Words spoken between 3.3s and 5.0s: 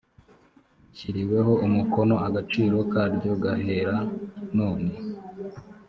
gahera none.